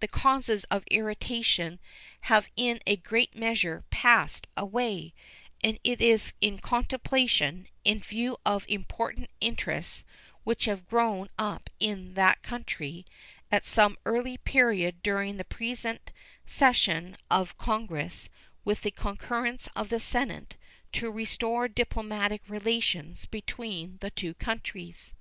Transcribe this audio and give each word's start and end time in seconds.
The 0.00 0.08
causes 0.08 0.64
of 0.70 0.84
irritation 0.90 1.80
have 2.32 2.48
in 2.56 2.80
a 2.86 2.96
great 2.96 3.36
measure 3.36 3.84
passed 3.90 4.46
away, 4.56 5.12
and 5.62 5.78
it 5.84 6.00
is 6.00 6.32
in 6.40 6.60
contemplation, 6.60 7.68
in 7.84 7.98
view 8.00 8.38
of 8.46 8.64
important 8.70 9.28
interests 9.38 10.02
which 10.44 10.64
have 10.64 10.88
grown 10.88 11.28
up 11.38 11.68
in 11.78 12.14
that 12.14 12.42
country, 12.42 13.04
at 13.52 13.66
some 13.66 13.98
early 14.06 14.38
period 14.38 15.02
during 15.02 15.36
the 15.36 15.44
present 15.44 16.10
session 16.46 17.14
of 17.30 17.58
Congress, 17.58 18.30
with 18.64 18.80
the 18.80 18.90
concurrence 18.90 19.68
of 19.76 19.90
the 19.90 20.00
Senate, 20.00 20.56
to 20.92 21.10
restore 21.10 21.68
diplomatic 21.68 22.40
relations 22.48 23.26
between 23.26 23.98
the 24.00 24.10
two 24.10 24.32
countries. 24.32 25.12